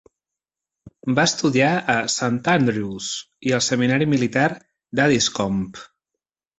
[1.19, 1.67] Va estudiar
[1.97, 3.13] a Saint Andrews
[3.51, 5.91] i al seminari militar d'Addiscombe.